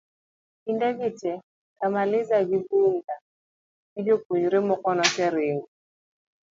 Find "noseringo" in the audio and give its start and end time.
4.97-5.67